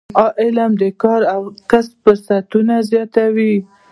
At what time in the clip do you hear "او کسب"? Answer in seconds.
1.33-1.93